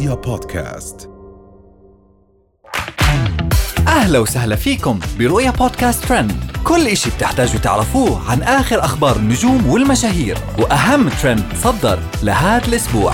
رؤيا 0.00 0.14
بودكاست. 0.14 1.10
أهلا 3.88 4.18
وسهلا 4.18 4.56
فيكم 4.56 5.00
برؤيا 5.18 5.50
بودكاست 5.50 6.04
ترند. 6.04 6.32
كل 6.64 6.86
إشي 6.86 7.10
بتحتاجوا 7.10 7.60
تعرفوه 7.60 8.30
عن 8.30 8.42
آخر 8.42 8.84
أخبار 8.84 9.16
النجوم 9.16 9.66
والمشاهير 9.66 10.38
وأهم 10.58 11.08
ترند 11.08 11.44
صدر 11.54 11.98
لهذا 12.22 12.68
الأسبوع. 12.68 13.12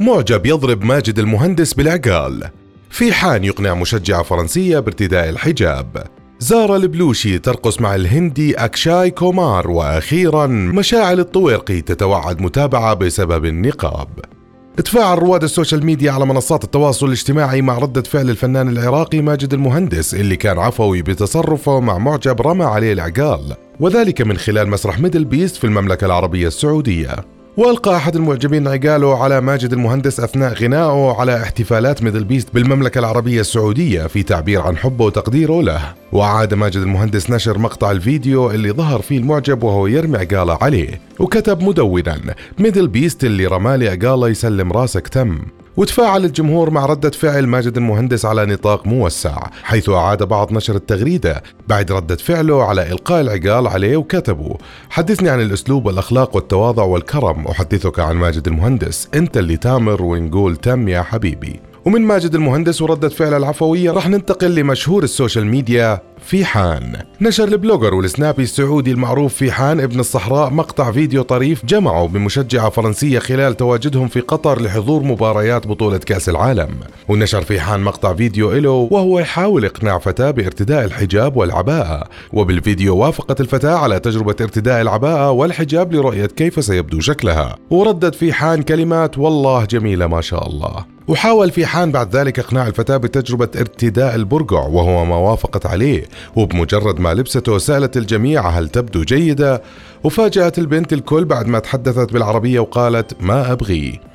معجب 0.00 0.46
يضرب 0.46 0.84
ماجد 0.84 1.18
المهندس 1.18 1.74
بالعقال. 1.74 2.50
فيحان 2.90 3.44
يقنع 3.44 3.74
مشجعة 3.74 4.22
فرنسية 4.22 4.78
بارتداء 4.78 5.28
الحجاب. 5.28 6.06
زارا 6.38 6.76
البلوشي 6.76 7.38
ترقص 7.38 7.80
مع 7.80 7.94
الهندي 7.94 8.54
أكشاي 8.54 9.10
كومار 9.10 9.70
وأخيرا 9.70 10.46
مشاعل 10.46 11.20
الطويرقي 11.20 11.80
تتوعد 11.80 12.40
متابعة 12.40 12.94
بسبب 12.94 13.44
النقاب. 13.44 14.37
تفاعل 14.84 15.18
رواد 15.18 15.42
ال 15.42 15.48
social 15.48 15.86
media 15.86 16.12
على 16.12 16.26
منصات 16.26 16.64
التواصل 16.64 17.06
الاجتماعي 17.06 17.62
مع 17.62 17.78
ردة 17.78 18.02
فعل 18.02 18.30
الفنان 18.30 18.68
العراقي 18.68 19.20
ماجد 19.20 19.54
المهندس 19.54 20.14
اللي 20.14 20.36
كان 20.36 20.58
عفوي 20.58 21.02
بتصرفه 21.02 21.80
مع 21.80 21.98
معجب 21.98 22.42
رمى 22.42 22.64
عليه 22.64 22.92
العقال 22.92 23.54
وذلك 23.80 24.22
من 24.22 24.36
خلال 24.36 24.68
مسرح 24.68 25.00
ميدل 25.00 25.24
بيست 25.24 25.56
في 25.56 25.64
المملكة 25.64 26.04
العربية 26.04 26.46
السعودية. 26.46 27.37
والقى 27.58 27.96
أحد 27.96 28.16
المعجبين 28.16 28.68
عقاله 28.68 29.22
على 29.22 29.40
ماجد 29.40 29.72
المهندس 29.72 30.20
أثناء 30.20 30.54
غنائه 30.54 31.14
على 31.18 31.42
احتفالات 31.42 32.02
ميدل 32.02 32.24
بيست 32.24 32.48
بالمملكة 32.54 32.98
العربية 32.98 33.40
السعودية 33.40 34.06
في 34.06 34.22
تعبير 34.22 34.60
عن 34.60 34.76
حبه 34.76 35.04
وتقديره 35.04 35.62
له. 35.62 35.94
وعاد 36.12 36.54
ماجد 36.54 36.76
المهندس 36.76 37.30
نشر 37.30 37.58
مقطع 37.58 37.90
الفيديو 37.90 38.50
اللي 38.50 38.70
ظهر 38.70 39.02
فيه 39.02 39.18
المعجب 39.18 39.62
وهو 39.62 39.86
يرمي 39.86 40.18
عقاله 40.18 40.58
عليه 40.60 41.00
وكتب 41.18 41.62
مدونا 41.62 42.34
ميدل 42.58 42.88
بيست 42.88 43.24
اللي 43.24 43.46
رمالي 43.46 43.88
عقاله 43.88 44.28
يسلم 44.28 44.72
راسك 44.72 45.08
تم. 45.08 45.38
وتفاعل 45.78 46.24
الجمهور 46.24 46.70
مع 46.70 46.86
ردة 46.86 47.10
فعل 47.10 47.46
ماجد 47.46 47.76
المهندس 47.76 48.24
على 48.24 48.46
نطاق 48.46 48.86
موسع 48.86 49.36
حيث 49.62 49.88
أعاد 49.88 50.22
بعض 50.22 50.52
نشر 50.52 50.76
التغريدة 50.76 51.42
بعد 51.68 51.92
ردة 51.92 52.16
فعله 52.16 52.64
على 52.64 52.92
إلقاء 52.92 53.20
العقال 53.20 53.66
عليه 53.66 53.96
وكتبوا 53.96 54.54
حدثني 54.90 55.28
عن 55.28 55.40
الأسلوب 55.40 55.86
والأخلاق 55.86 56.36
والتواضع 56.36 56.82
والكرم 56.82 57.46
أحدثك 57.46 57.98
عن 57.98 58.16
ماجد 58.16 58.46
المهندس. 58.46 59.08
أنت 59.14 59.36
اللي 59.36 59.56
تامر 59.56 60.02
ونقول 60.02 60.56
تم 60.56 60.88
يا 60.88 61.02
حبيبي. 61.02 61.60
ومن 61.84 62.02
ماجد 62.02 62.34
المهندس 62.34 62.82
وردة 62.82 63.08
فعل 63.08 63.34
العفوية 63.34 63.90
راح 63.90 64.08
ننتقل 64.08 64.54
لمشهور 64.54 65.02
ال 65.02 65.46
social 65.46 66.00
media 66.22 66.44
فيحان. 66.44 67.02
نشر 67.20 67.48
ال 67.48 67.54
blogger 67.54 67.94
والسنابي 67.94 68.42
السعودي 68.42 68.92
المعروف 68.92 69.34
فيحان 69.34 69.80
ابن 69.80 70.00
الصحراء 70.00 70.50
مقطع 70.50 70.92
فيديو 70.92 71.22
طريف 71.22 71.66
جمعه 71.66 72.06
بمشجعة 72.06 72.70
فرنسية 72.70 73.18
خلال 73.18 73.56
تواجدهم 73.56 74.08
في 74.08 74.20
قطر 74.20 74.62
لحضور 74.62 75.02
مباريات 75.02 75.66
بطولة 75.66 75.98
كأس 75.98 76.28
العالم. 76.28 76.70
ونشر 77.08 77.42
في 77.42 77.60
حان 77.60 77.80
مقطع 77.80 78.14
فيديو 78.14 78.52
له 78.52 78.88
وهو 78.90 79.18
يحاول 79.18 79.64
إقناع 79.64 79.98
فتاة 79.98 80.30
بارتداء 80.30 80.84
الحجاب 80.84 81.36
والعباءة. 81.36 82.08
وبالفيديو 82.32 82.96
وافقت 82.96 83.40
الفتاة 83.40 83.74
على 83.74 84.00
تجربة 84.00 84.36
ارتداء 84.40 84.80
العباءة 84.80 85.30
والحجاب 85.30 85.92
لرؤية 85.92 86.26
كيف 86.26 86.64
سيبدو 86.64 87.00
شكلها. 87.00 87.56
وردت 87.70 88.14
في 88.14 88.32
حان 88.32 88.62
كلمات 88.62 89.18
والله 89.18 89.64
جميلة 89.64 90.06
ما 90.06 90.20
شاء 90.20 90.48
الله. 90.48 90.98
وحاول 91.08 91.50
في 91.50 91.66
حان 91.66 91.92
بعد 91.92 92.16
ذلك 92.16 92.38
إقناع 92.38 92.66
الفتاة 92.66 92.96
بتجربة 92.96 93.48
ارتداء 93.56 94.14
البرقع 94.14 94.66
وهو 94.66 95.04
ما 95.04 95.16
وافقت 95.16 95.66
عليه. 95.66 96.04
وبمجرد 96.36 97.00
ما 97.00 97.14
لبسته 97.14 97.58
سألت 97.58 97.96
الجميع 97.96 98.48
هل 98.48 98.68
تبدو 98.68 99.02
جيدة 99.02 99.62
وفاجأت 100.04 100.58
البنت 100.58 100.92
الكل 100.92 101.24
بعد 101.24 101.46
ما 101.46 101.58
تحدثت 101.58 102.12
بالعربية 102.12 102.60
وقالت 102.60 103.16
ما 103.20 103.52
أبغيه 103.52 104.08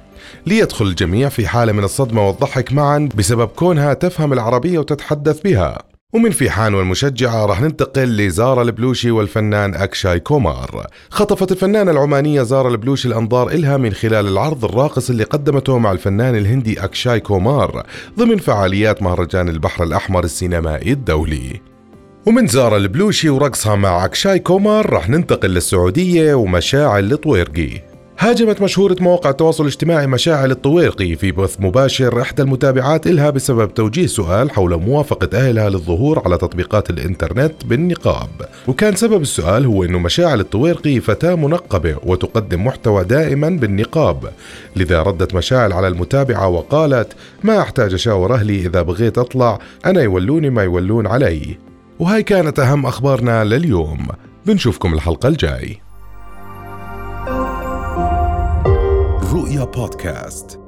ليدخل 0.46 0.86
الجميع 0.86 1.30
في 1.30 1.48
حالة 1.48 1.72
من 1.72 1.84
الصدمة 1.84 2.28
والضحك 2.28 2.74
معا 2.74 3.10
بسبب 3.16 3.48
كونها 3.48 3.94
تفهم 3.94 4.34
العربية 4.34 4.80
وتتحدث 4.80 5.42
بها. 5.42 5.78
ومن 6.14 6.32
فيحان 6.32 6.74
والمشجعة 6.74 7.46
راح 7.46 7.62
ننتقل 7.62 8.18
لزارا 8.18 8.62
البلوشي 8.62 9.12
والفنان 9.12 9.76
أكشاي 9.76 10.20
كومار. 10.20 10.88
خطفت 11.10 11.52
الفنانة 11.52 11.92
العمانية 11.92 12.44
زارا 12.44 12.70
البلوشي 12.70 13.08
الأنظار 13.08 13.50
إلها 13.50 13.78
من 13.78 13.94
خلال 13.94 14.28
العرض 14.28 14.66
الراقص 14.66 15.10
اللي 15.10 15.24
قدمته 15.24 15.78
مع 15.78 15.92
الفنان 15.92 16.36
الهندي 16.36 16.84
أكشاي 16.84 17.20
كومار 17.20 17.84
ضمن 18.20 18.38
فعاليات 18.38 19.04
مهرجان 19.04 19.50
البحر 19.50 19.84
الأحمر 19.84 20.24
السينمائي 20.24 20.92
الدولي. 20.92 21.73
ومن 22.26 22.48
زارا 22.48 22.78
البلوشي 22.78 23.30
ورقصها 23.30 23.76
مع 23.76 24.06
أكشاي 24.06 24.40
كومار 24.40 24.90
راح 24.90 25.10
ننتقل 25.10 25.50
للسعودية 25.50 26.34
ومشاعل 26.34 27.12
الطويرقي. 27.12 27.70
هاجمت 28.20 28.62
مشهورة 28.62 28.96
مواقع 29.00 29.30
التواصل 29.30 29.64
الاجتماعي 29.64 30.08
مشاعل 30.08 30.52
الطويرقي 30.52 31.16
في 31.16 31.32
بث 31.32 31.56
مباشر 31.60 32.22
إحدى 32.22 32.42
المتابعات 32.42 33.08
إلها 33.08 33.30
بسبب 33.30 33.74
توجيه 33.74 34.08
سؤال 34.08 34.52
حول 34.52 34.76
موافقة 34.76 35.38
أهلها 35.38 35.70
للظهور 35.70 36.22
على 36.26 36.38
تطبيقات 36.38 36.90
الإنترنت 36.90 37.66
بالنقاب. 37.66 38.30
وكان 38.68 38.96
سبب 38.96 39.22
السؤال 39.22 39.66
هو 39.66 39.84
أنه 39.84 40.00
مشاعل 40.00 40.40
الطويرقي 40.40 41.00
فتاة 41.00 41.36
منقبة 41.36 41.96
وتقدم 42.04 42.66
محتوى 42.66 43.04
دائما 43.04 43.50
بالنقاب. 43.50 44.30
لذا 44.76 45.02
ردت 45.02 45.36
مشاعل 45.36 45.74
على 45.74 45.88
المتابعة 45.88 46.48
وقالت 46.48 47.14
ما 47.44 47.60
أحتاج 47.60 47.94
أشاور 47.94 48.34
أهلي 48.34 48.56
إذا 48.56 48.82
بغيت 48.82 49.18
أطلع 49.18 49.60
أنا 49.86 50.02
يولوني 50.02 50.50
ما 50.50 50.64
يولون 50.64 51.08
علي. 51.08 51.73
وهاي 52.00 52.24
كانت 52.24 52.60
أهم 52.60 52.86
أخبارنا 52.86 53.44
لليوم. 53.44 54.08
بنشوفكم 54.46 54.94
الحلقة 54.94 55.30
الجاي. 55.30 55.82
رؤيا 59.34 59.64
بودكاست. 59.64 60.63